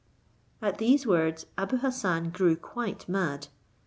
[0.63, 3.49] At these words Abou Hassan grew quite mad.